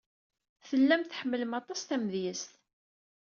Tellam 0.67 1.03
tḥemmlem 1.03 1.51
aṭas 1.59 1.81
tamedyazt. 1.83 2.53